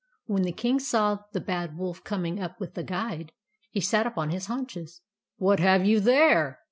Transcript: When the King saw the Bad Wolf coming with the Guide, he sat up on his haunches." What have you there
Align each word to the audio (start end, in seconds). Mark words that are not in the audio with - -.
When 0.25 0.41
the 0.41 0.51
King 0.51 0.79
saw 0.79 1.19
the 1.31 1.39
Bad 1.39 1.77
Wolf 1.77 2.03
coming 2.03 2.43
with 2.59 2.73
the 2.73 2.81
Guide, 2.81 3.31
he 3.69 3.79
sat 3.81 4.07
up 4.07 4.17
on 4.17 4.31
his 4.31 4.47
haunches." 4.47 5.01
What 5.37 5.59
have 5.59 5.85
you 5.85 5.99
there 5.99 6.59